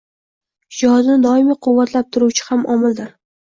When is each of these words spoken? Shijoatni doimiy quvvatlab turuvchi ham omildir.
Shijoatni 0.77 1.17
doimiy 1.25 1.59
quvvatlab 1.67 2.09
turuvchi 2.17 2.47
ham 2.49 2.67
omildir. 2.79 3.15